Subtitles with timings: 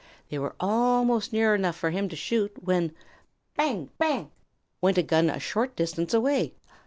[0.31, 2.91] They were almost near enough for him to shoot when
[3.55, 4.31] "bang, bang"
[4.81, 6.55] went a gun a short distance away.